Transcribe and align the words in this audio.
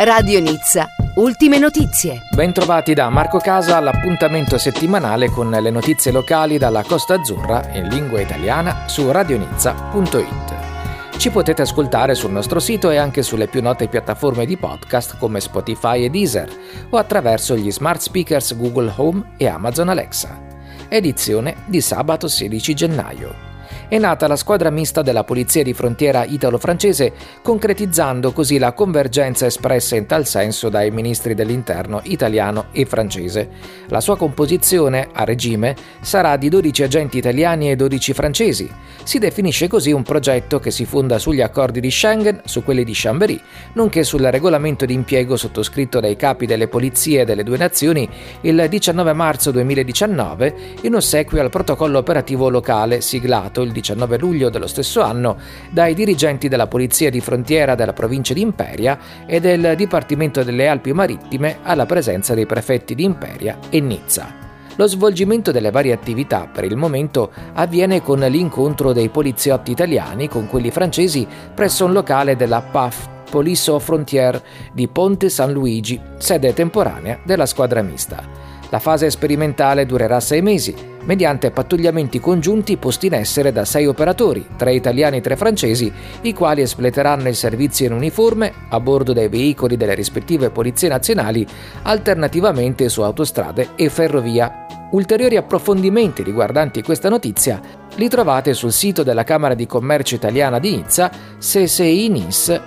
Radio 0.00 0.38
Nizza, 0.38 0.86
ultime 1.16 1.58
notizie. 1.58 2.22
Bentrovati 2.32 2.94
da 2.94 3.08
Marco 3.08 3.38
Casa 3.38 3.78
all'appuntamento 3.78 4.56
settimanale 4.56 5.28
con 5.28 5.50
le 5.50 5.70
notizie 5.70 6.12
locali 6.12 6.56
dalla 6.56 6.84
Costa 6.84 7.14
Azzurra 7.14 7.68
in 7.72 7.88
lingua 7.88 8.20
italiana 8.20 8.86
su 8.86 9.10
radionizza.it. 9.10 11.16
Ci 11.16 11.30
potete 11.30 11.62
ascoltare 11.62 12.14
sul 12.14 12.30
nostro 12.30 12.60
sito 12.60 12.90
e 12.90 12.96
anche 12.96 13.24
sulle 13.24 13.48
più 13.48 13.60
note 13.60 13.88
piattaforme 13.88 14.46
di 14.46 14.56
podcast 14.56 15.18
come 15.18 15.40
Spotify 15.40 16.04
e 16.04 16.10
Deezer 16.10 16.48
o 16.90 16.96
attraverso 16.96 17.56
gli 17.56 17.72
smart 17.72 18.00
speakers 18.00 18.56
Google 18.56 18.92
Home 18.98 19.32
e 19.36 19.48
Amazon 19.48 19.88
Alexa. 19.88 20.40
Edizione 20.88 21.64
di 21.66 21.80
sabato 21.80 22.28
16 22.28 22.72
gennaio 22.72 23.47
è 23.88 23.98
nata 23.98 24.26
la 24.26 24.36
squadra 24.36 24.68
mista 24.68 25.00
della 25.00 25.24
Polizia 25.24 25.62
di 25.62 25.72
Frontiera 25.72 26.24
italo-francese, 26.24 27.12
concretizzando 27.42 28.32
così 28.32 28.58
la 28.58 28.72
convergenza 28.72 29.46
espressa 29.46 29.96
in 29.96 30.04
tal 30.04 30.26
senso 30.26 30.68
dai 30.68 30.90
ministri 30.90 31.34
dell'interno 31.34 32.00
italiano 32.04 32.66
e 32.72 32.84
francese. 32.84 33.48
La 33.88 34.00
sua 34.00 34.18
composizione, 34.18 35.08
a 35.10 35.24
regime, 35.24 35.74
sarà 36.00 36.36
di 36.36 36.50
12 36.50 36.82
agenti 36.82 37.16
italiani 37.16 37.70
e 37.70 37.76
12 37.76 38.12
francesi. 38.12 38.70
Si 39.02 39.18
definisce 39.18 39.68
così 39.68 39.90
un 39.90 40.02
progetto 40.02 40.60
che 40.60 40.70
si 40.70 40.84
fonda 40.84 41.18
sugli 41.18 41.40
accordi 41.40 41.80
di 41.80 41.90
Schengen, 41.90 42.42
su 42.44 42.62
quelli 42.62 42.84
di 42.84 42.92
Chambéry, 42.94 43.40
nonché 43.72 44.04
sul 44.04 44.20
regolamento 44.20 44.84
di 44.84 44.92
impiego 44.92 45.36
sottoscritto 45.36 45.98
dai 45.98 46.16
capi 46.16 46.44
delle 46.44 46.68
polizie 46.68 47.24
delle 47.24 47.42
due 47.42 47.56
nazioni 47.56 48.08
il 48.42 48.66
19 48.68 49.12
marzo 49.14 49.50
2019 49.50 50.54
in 50.82 50.94
ossequio 50.94 51.40
al 51.40 51.48
protocollo 51.48 51.98
operativo 51.98 52.50
locale 52.50 53.00
siglato 53.00 53.62
il 53.62 53.72
19 53.80 54.18
luglio 54.18 54.50
dello 54.50 54.66
stesso 54.66 55.02
anno 55.02 55.36
dai 55.70 55.94
dirigenti 55.94 56.48
della 56.48 56.66
Polizia 56.66 57.10
di 57.10 57.20
Frontiera 57.20 57.76
della 57.76 57.92
provincia 57.92 58.34
di 58.34 58.40
Imperia 58.40 58.98
e 59.24 59.38
del 59.38 59.74
Dipartimento 59.76 60.42
delle 60.42 60.66
Alpi 60.66 60.92
Marittime 60.92 61.58
alla 61.62 61.86
presenza 61.86 62.34
dei 62.34 62.46
prefetti 62.46 62.94
di 62.96 63.04
Imperia 63.04 63.58
e 63.70 63.80
Nizza. 63.80 64.46
Lo 64.76 64.86
svolgimento 64.86 65.52
delle 65.52 65.70
varie 65.70 65.92
attività 65.92 66.48
per 66.52 66.64
il 66.64 66.76
momento 66.76 67.30
avviene 67.54 68.02
con 68.02 68.18
l'incontro 68.20 68.92
dei 68.92 69.08
poliziotti 69.08 69.70
italiani 69.70 70.28
con 70.28 70.46
quelli 70.48 70.70
francesi 70.70 71.26
presso 71.54 71.84
un 71.84 71.92
locale 71.92 72.36
della 72.36 72.60
PAF 72.60 73.08
Police 73.30 73.78
Frontière 73.80 74.42
di 74.72 74.88
Ponte 74.88 75.28
San 75.28 75.52
Luigi, 75.52 76.00
sede 76.16 76.52
temporanea 76.52 77.18
della 77.24 77.46
squadra 77.46 77.82
mista. 77.82 78.47
La 78.70 78.78
fase 78.78 79.10
sperimentale 79.10 79.86
durerà 79.86 80.20
sei 80.20 80.42
mesi, 80.42 80.74
mediante 81.04 81.50
pattugliamenti 81.50 82.20
congiunti 82.20 82.76
posti 82.76 83.06
in 83.06 83.14
essere 83.14 83.50
da 83.50 83.64
sei 83.64 83.86
operatori, 83.86 84.46
tre 84.56 84.74
italiani 84.74 85.16
e 85.16 85.20
tre 85.22 85.36
francesi, 85.36 85.90
i 86.22 86.34
quali 86.34 86.60
espleteranno 86.60 87.28
il 87.28 87.34
servizio 87.34 87.86
in 87.86 87.92
uniforme 87.92 88.52
a 88.68 88.78
bordo 88.78 89.14
dei 89.14 89.28
veicoli 89.28 89.78
delle 89.78 89.94
rispettive 89.94 90.50
polizie 90.50 90.88
nazionali, 90.88 91.46
alternativamente 91.82 92.90
su 92.90 93.00
autostrade 93.00 93.70
e 93.74 93.88
ferrovia. 93.88 94.66
Ulteriori 94.90 95.36
approfondimenti 95.36 96.22
riguardanti 96.22 96.82
questa 96.82 97.08
notizia 97.08 97.60
li 97.96 98.08
trovate 98.08 98.52
sul 98.54 98.72
sito 98.72 99.02
della 99.02 99.24
Camera 99.24 99.54
di 99.54 99.66
Commercio 99.66 100.14
Italiana 100.14 100.58
di 100.58 100.76
Nizza, 100.76 101.10
ccinice.org. 101.38 102.58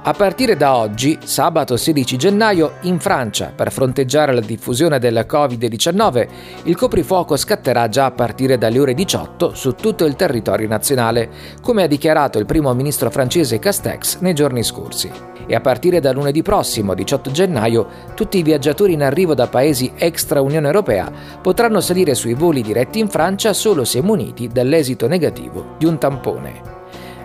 A 0.00 0.12
partire 0.12 0.56
da 0.56 0.76
oggi, 0.76 1.18
sabato 1.24 1.76
16 1.76 2.16
gennaio, 2.16 2.74
in 2.82 3.00
Francia, 3.00 3.52
per 3.54 3.72
fronteggiare 3.72 4.32
la 4.32 4.40
diffusione 4.40 4.98
del 5.00 5.26
Covid-19, 5.28 6.28
il 6.64 6.76
coprifuoco 6.76 7.36
scatterà 7.36 7.88
già 7.88 8.06
a 8.06 8.10
partire 8.12 8.56
dalle 8.56 8.78
ore 8.78 8.94
18 8.94 9.54
su 9.54 9.74
tutto 9.74 10.04
il 10.04 10.14
territorio 10.14 10.68
nazionale, 10.68 11.28
come 11.60 11.82
ha 11.82 11.86
dichiarato 11.88 12.38
il 12.38 12.46
primo 12.46 12.72
ministro 12.74 13.10
francese 13.10 13.58
Castex 13.58 14.20
nei 14.20 14.34
giorni 14.34 14.62
scorsi. 14.62 15.10
E 15.46 15.54
a 15.54 15.60
partire 15.60 15.98
da 16.00 16.12
lunedì 16.12 16.42
prossimo, 16.42 16.94
18 16.94 17.30
gennaio, 17.32 17.86
tutti 18.14 18.38
i 18.38 18.42
viaggiatori 18.42 18.92
in 18.92 19.02
arrivo 19.02 19.34
da 19.34 19.48
paesi 19.48 19.92
extra 19.96 20.40
Unione 20.40 20.66
Europea 20.66 21.10
potranno 21.42 21.80
salire 21.80 22.14
sui 22.14 22.34
voli 22.34 22.62
diretti 22.62 22.98
in 22.98 23.08
Francia 23.08 23.52
solo 23.52 23.84
se 23.84 24.00
muniti 24.00 24.48
dell'esito 24.48 25.08
negativo 25.08 25.74
di 25.76 25.86
un 25.86 25.98
tampone. 25.98 26.77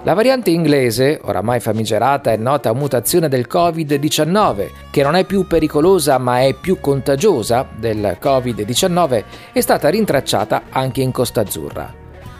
La 0.05 0.13
variante 0.13 0.49
inglese, 0.49 1.21
oramai 1.23 1.61
famigerata 1.61 2.33
e 2.33 2.35
nota 2.35 2.73
mutazione 2.73 3.29
del 3.29 3.47
Covid-19, 3.49 4.69
che 4.91 5.01
non 5.01 5.15
è 5.15 5.23
più 5.23 5.47
pericolosa 5.47 6.17
ma 6.17 6.41
è 6.41 6.53
più 6.53 6.81
contagiosa 6.81 7.65
del 7.73 8.17
Covid-19, 8.21 9.23
è 9.53 9.61
stata 9.61 9.87
rintracciata 9.87 10.63
anche 10.71 10.99
in 10.99 11.11
Costa 11.11 11.39
Azzurra. 11.39 11.93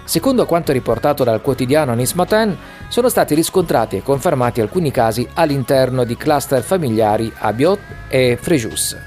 Secondo 0.04 0.46
quanto 0.46 0.74
riportato 0.74 1.24
dal 1.24 1.42
quotidiano 1.42 1.94
Nice 1.94 2.16
Matin, 2.18 2.54
sono 2.90 3.08
stati 3.08 3.34
riscontrati 3.34 3.96
e 3.96 4.04
confermati 4.04 4.60
alcuni 4.60 4.92
casi 4.92 5.26
all'interno 5.36 6.04
di 6.04 6.18
cluster 6.18 6.62
familiari 6.62 7.32
a 7.34 7.54
Biot 7.54 7.80
e 8.10 8.38
Fréjus. 8.42 8.98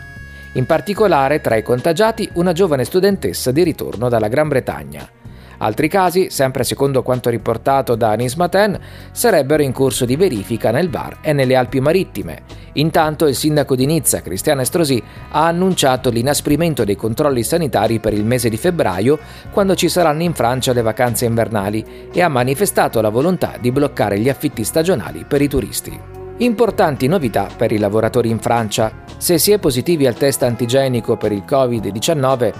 In 0.52 0.64
particolare, 0.64 1.42
tra 1.42 1.56
i 1.56 1.62
contagiati, 1.62 2.30
una 2.32 2.52
giovane 2.52 2.84
studentessa 2.84 3.50
di 3.50 3.62
ritorno 3.62 4.08
dalla 4.08 4.28
Gran 4.28 4.48
Bretagna. 4.48 5.25
Altri 5.58 5.88
casi, 5.88 6.30
sempre 6.30 6.64
secondo 6.64 7.02
quanto 7.02 7.30
riportato 7.30 7.94
da 7.94 8.10
Anis 8.10 8.34
Maten, 8.34 8.78
sarebbero 9.10 9.62
in 9.62 9.72
corso 9.72 10.04
di 10.04 10.16
verifica 10.16 10.70
nel 10.70 10.88
bar 10.88 11.18
e 11.20 11.32
nelle 11.32 11.56
Alpi 11.56 11.80
Marittime. 11.80 12.42
Intanto 12.74 13.26
il 13.26 13.34
sindaco 13.34 13.74
di 13.74 13.86
Nizza, 13.86 14.20
Cristiano 14.20 14.60
Estrosi, 14.60 15.02
ha 15.30 15.46
annunciato 15.46 16.10
l'inasprimento 16.10 16.84
dei 16.84 16.96
controlli 16.96 17.42
sanitari 17.42 18.00
per 18.00 18.12
il 18.12 18.24
mese 18.24 18.48
di 18.48 18.56
febbraio, 18.56 19.18
quando 19.50 19.74
ci 19.74 19.88
saranno 19.88 20.22
in 20.22 20.34
Francia 20.34 20.72
le 20.72 20.82
vacanze 20.82 21.24
invernali, 21.24 21.84
e 22.12 22.20
ha 22.20 22.28
manifestato 22.28 23.00
la 23.00 23.08
volontà 23.08 23.54
di 23.58 23.72
bloccare 23.72 24.18
gli 24.18 24.28
affitti 24.28 24.62
stagionali 24.62 25.24
per 25.26 25.40
i 25.40 25.48
turisti. 25.48 25.98
Importanti 26.38 27.06
novità 27.06 27.48
per 27.56 27.72
i 27.72 27.78
lavoratori 27.78 28.28
in 28.28 28.40
Francia. 28.40 28.92
Se 29.16 29.38
si 29.38 29.52
è 29.52 29.58
positivi 29.58 30.06
al 30.06 30.16
test 30.16 30.42
antigenico 30.42 31.16
per 31.16 31.32
il 31.32 31.44
Covid-19, 31.48 32.52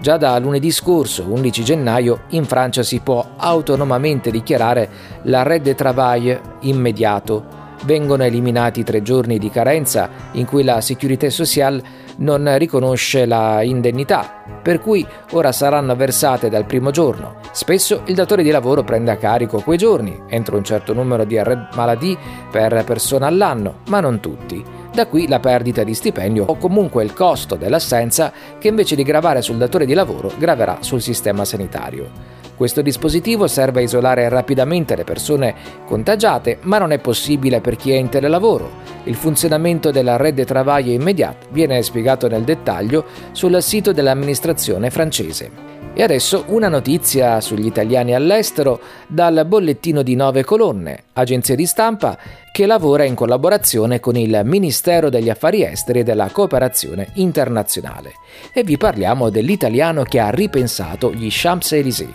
Già 0.00 0.16
da 0.16 0.38
lunedì 0.38 0.70
scorso, 0.70 1.24
11 1.28 1.64
gennaio, 1.64 2.20
in 2.28 2.44
Francia 2.44 2.84
si 2.84 3.00
può 3.00 3.24
autonomamente 3.36 4.30
dichiarare 4.30 4.88
l'arrêt 5.22 5.60
de 5.60 5.74
travail 5.74 6.40
immediato. 6.60 7.56
Vengono 7.82 8.22
eliminati 8.22 8.84
tre 8.84 9.02
giorni 9.02 9.38
di 9.38 9.50
carenza 9.50 10.08
in 10.32 10.46
cui 10.46 10.62
la 10.62 10.80
Sécurité 10.80 11.30
Sociale 11.30 11.82
non 12.18 12.56
riconosce 12.58 13.26
la 13.26 13.62
indennità, 13.62 14.44
per 14.62 14.80
cui 14.80 15.04
ora 15.32 15.50
saranno 15.50 15.96
versate 15.96 16.48
dal 16.48 16.64
primo 16.64 16.92
giorno. 16.92 17.36
Spesso 17.50 18.02
il 18.06 18.14
datore 18.14 18.44
di 18.44 18.50
lavoro 18.50 18.84
prende 18.84 19.10
a 19.10 19.16
carico 19.16 19.60
quei 19.62 19.78
giorni, 19.78 20.16
entro 20.28 20.56
un 20.56 20.64
certo 20.64 20.92
numero 20.94 21.24
di 21.24 21.38
arrêt 21.38 21.74
maladie 21.74 22.16
per 22.52 22.84
persona 22.84 23.26
all'anno, 23.26 23.78
ma 23.88 23.98
non 23.98 24.20
tutti. 24.20 24.77
Da 24.98 25.06
qui 25.06 25.28
la 25.28 25.38
perdita 25.38 25.84
di 25.84 25.94
stipendio 25.94 26.44
o 26.44 26.56
comunque 26.56 27.04
il 27.04 27.12
costo 27.12 27.54
dell'assenza 27.54 28.32
che 28.58 28.66
invece 28.66 28.96
di 28.96 29.04
gravare 29.04 29.42
sul 29.42 29.56
datore 29.56 29.86
di 29.86 29.94
lavoro 29.94 30.32
graverà 30.36 30.78
sul 30.80 31.00
sistema 31.00 31.44
sanitario. 31.44 32.10
Questo 32.56 32.82
dispositivo 32.82 33.46
serve 33.46 33.78
a 33.78 33.84
isolare 33.84 34.28
rapidamente 34.28 34.96
le 34.96 35.04
persone 35.04 35.54
contagiate, 35.86 36.58
ma 36.62 36.78
non 36.78 36.90
è 36.90 36.98
possibile 36.98 37.60
per 37.60 37.76
chi 37.76 37.92
è 37.92 37.94
in 37.94 38.08
telelavoro. 38.08 38.68
Il 39.04 39.14
funzionamento 39.14 39.92
della 39.92 40.16
rete 40.16 40.44
travaglio 40.44 40.90
immediato 40.90 41.46
viene 41.50 41.80
spiegato 41.82 42.26
nel 42.26 42.42
dettaglio 42.42 43.04
sul 43.30 43.62
sito 43.62 43.92
dell'amministrazione 43.92 44.90
francese. 44.90 45.67
E 45.98 46.04
adesso 46.04 46.44
una 46.46 46.68
notizia 46.68 47.40
sugli 47.40 47.66
italiani 47.66 48.14
all'estero 48.14 48.78
dal 49.08 49.44
bollettino 49.44 50.02
di 50.04 50.14
nove 50.14 50.44
colonne, 50.44 51.06
agenzia 51.14 51.56
di 51.56 51.66
stampa 51.66 52.16
che 52.52 52.66
lavora 52.66 53.02
in 53.02 53.16
collaborazione 53.16 53.98
con 53.98 54.14
il 54.14 54.42
Ministero 54.44 55.08
degli 55.08 55.28
Affari 55.28 55.64
Esteri 55.64 55.98
e 55.98 56.02
della 56.04 56.28
Cooperazione 56.30 57.08
Internazionale. 57.14 58.12
E 58.52 58.62
vi 58.62 58.76
parliamo 58.76 59.28
dell'italiano 59.28 60.04
che 60.04 60.20
ha 60.20 60.30
ripensato 60.30 61.12
gli 61.12 61.26
Champs-Élysées. 61.28 62.14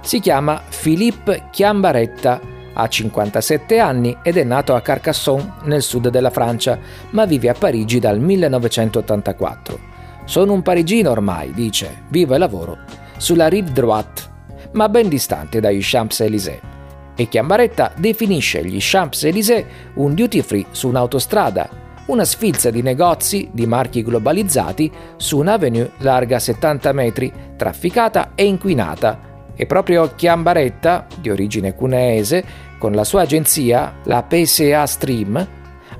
Si 0.00 0.18
chiama 0.18 0.60
Philippe 0.82 1.50
Chiambaretta, 1.52 2.40
ha 2.72 2.88
57 2.88 3.78
anni 3.78 4.16
ed 4.24 4.38
è 4.38 4.42
nato 4.42 4.74
a 4.74 4.80
Carcassonne 4.80 5.52
nel 5.66 5.82
sud 5.82 6.08
della 6.08 6.30
Francia, 6.30 6.80
ma 7.10 7.26
vive 7.26 7.48
a 7.48 7.54
Parigi 7.54 8.00
dal 8.00 8.18
1984. 8.18 9.78
Sono 10.24 10.52
un 10.52 10.62
parigino 10.62 11.12
ormai, 11.12 11.52
dice, 11.52 12.02
vivo 12.08 12.34
e 12.34 12.38
lavoro 12.38 12.99
sulla 13.20 13.48
rive 13.48 13.70
droite, 13.70 14.22
ma 14.72 14.88
ben 14.88 15.08
distante 15.08 15.60
dai 15.60 15.80
Champs-Élysées. 15.80 16.60
E 17.14 17.28
Chiambaretta 17.28 17.92
definisce 17.96 18.64
gli 18.64 18.78
Champs-Élysées 18.80 19.66
un 19.94 20.14
duty 20.14 20.40
free 20.40 20.64
su 20.70 20.88
un'autostrada, 20.88 21.68
una 22.06 22.24
sfilza 22.24 22.70
di 22.70 22.80
negozi 22.80 23.50
di 23.52 23.66
marchi 23.66 24.02
globalizzati 24.02 24.90
su 25.16 25.36
un'avenue 25.36 25.90
larga 25.98 26.38
70 26.38 26.92
metri, 26.92 27.32
trafficata 27.56 28.32
e 28.34 28.46
inquinata. 28.46 29.28
E 29.54 29.66
proprio 29.66 30.14
Chiambaretta, 30.16 31.06
di 31.20 31.28
origine 31.28 31.74
cuneese, 31.74 32.42
con 32.78 32.92
la 32.92 33.04
sua 33.04 33.22
agenzia, 33.22 33.96
la 34.04 34.22
PSA 34.22 34.86
Stream, 34.86 35.46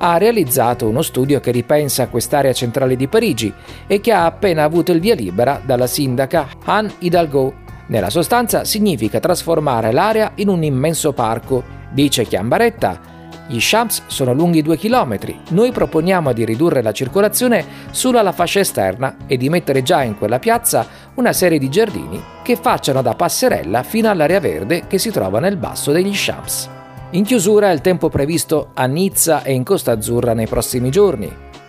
ha 0.03 0.17
realizzato 0.17 0.89
uno 0.89 1.03
studio 1.03 1.41
che 1.41 1.51
ripensa 1.51 2.09
quest'area 2.09 2.53
centrale 2.53 2.97
di 2.97 3.07
Parigi 3.07 3.53
e 3.87 4.01
che 4.01 4.13
ha 4.13 4.25
appena 4.25 4.65
avuto 4.65 4.93
il 4.93 5.01
via 5.01 5.15
libera 5.15 5.61
dalla 5.65 5.87
sindaca 5.87 6.49
Anne 6.65 6.95
Hidalgo. 6.99 7.55
Nella 7.89 8.11
sostanza 8.11 8.65
significa 8.65 9.21
trasformare 9.21 9.93
l'area 9.93 10.33
in 10.37 10.49
un 10.49 10.63
immenso 10.63 11.13
parco. 11.13 11.63
Dice 11.93 12.25
Chiambaretta, 12.25 13.19
Gli 13.49 13.59
Champs 13.59 14.05
sono 14.07 14.33
lunghi 14.33 14.63
2 14.63 14.79
km. 14.79 15.19
Noi 15.49 15.73
proponiamo 15.73 16.33
di 16.33 16.45
ridurre 16.45 16.83
la 16.83 16.93
circolazione 16.93 17.65
solo 17.91 18.19
alla 18.19 18.33
fascia 18.33 18.61
esterna 18.61 19.17
e 19.27 19.37
di 19.37 19.49
mettere 19.49 19.83
già 19.83 20.03
in 20.03 20.17
quella 20.17 20.39
piazza 20.39 20.87
una 21.15 21.33
serie 21.33 21.59
di 21.59 21.69
giardini 21.69 22.23
che 22.43 22.57
facciano 22.57 23.03
da 23.03 23.15
passerella 23.15 23.83
fino 23.83 24.09
all'area 24.09 24.41
verde 24.41 24.87
che 24.87 24.99
si 24.99 25.11
trova 25.11 25.41
nel 25.41 25.57
basso 25.57 25.91
degli 25.91 26.13
Champs. 26.15 26.79
In 27.13 27.25
chiusura 27.25 27.73
il 27.73 27.81
tempo 27.81 28.09
previsto 28.09 28.71
a 28.73 28.87
Nizza 28.87 29.43
e 29.43 29.53
in 29.53 29.65
Costa 29.65 29.91
Azzurra 29.91 30.33
nei 30.33 30.47
prossimi 30.47 30.91
giorni. 30.91 31.29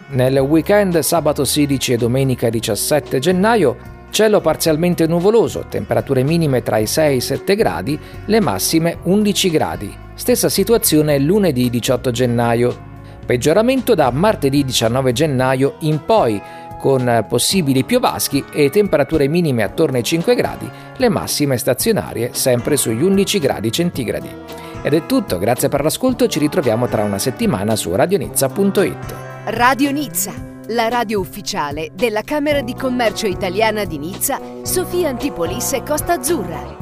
Nel 0.10 0.38
weekend 0.38 1.00
sabato 1.00 1.46
16 1.46 1.94
e 1.94 1.98
domenica 1.98 2.52
17 2.52 3.18
gennaio 3.18 3.78
cielo 4.12 4.40
parzialmente 4.40 5.08
nuvoloso, 5.08 5.66
temperature 5.68 6.22
minime 6.22 6.62
tra 6.62 6.78
i 6.78 6.86
6 6.86 7.12
e 7.12 7.16
i 7.16 7.22
7 7.22 7.56
gradi, 7.56 8.00
le 8.26 8.40
massime 8.40 8.98
11 9.02 9.50
gradi. 9.50 9.98
Stessa 10.14 10.48
situazione 10.48 11.18
lunedì 11.18 11.72
18 11.72 12.12
gennaio. 12.12 12.90
Peggioramento 13.26 13.96
da 13.96 14.12
martedì 14.12 14.64
19 14.64 15.12
gennaio 15.12 15.78
in 15.80 16.06
poi, 16.06 16.40
con 16.78 17.26
possibili 17.28 17.84
piovaschi 17.84 18.46
e 18.52 18.70
temperature 18.70 19.28
minime 19.28 19.64
attorno 19.64 19.98
ai 19.98 20.04
5 20.04 20.36
gradi, 20.36 20.70
le 20.98 21.10
massime 21.10 21.58
stazionarie 21.58 22.30
sempre 22.34 22.78
sugli 22.78 23.02
11 23.02 23.40
gradi 23.40 23.72
centigradi. 23.72 24.30
Ed 24.84 24.94
è 24.94 25.06
tutto, 25.06 25.38
grazie 25.38 25.70
per 25.70 25.84
l'ascolto, 25.84 26.28
ci 26.28 26.40
ritroviamo 26.40 26.88
tra 26.88 27.04
una 27.04 27.20
settimana 27.20 27.76
su 27.76 27.94
radionizza.it. 27.94 29.16
Radio 29.46 29.92
Nizza, 29.92 30.34
la 30.68 30.88
radio 30.88 31.20
ufficiale 31.20 31.92
della 31.94 32.24
Camera 32.24 32.62
di 32.62 32.74
Commercio 32.74 33.28
italiana 33.28 33.86
di 33.86 34.00
Nizza, 34.00 34.40
Sofia 34.64 35.10
Antipolis 35.10 35.74
e 35.74 35.84
Costa 35.84 36.14
Azzurra. 36.14 36.81